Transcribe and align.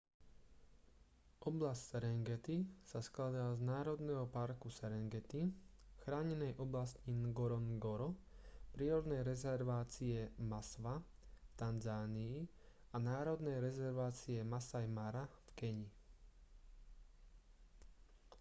oblasť 1.49 1.81
serengeti 1.89 2.55
sa 2.89 2.99
skladá 3.07 3.45
z 3.53 3.61
národného 3.73 4.25
parku 4.37 4.67
serengeti 4.79 5.43
chránenej 6.01 6.53
oblasti 6.65 7.11
ngorongoro 7.33 8.09
prírodnej 8.73 9.21
rezervácie 9.31 10.17
maswa 10.51 10.95
v 10.97 11.51
tanzánii 11.61 12.37
a 12.97 12.97
národnej 13.11 13.57
rezervácie 13.67 14.39
masai 14.53 14.87
mara 14.99 15.25
v 15.29 15.47
keni 15.57 15.89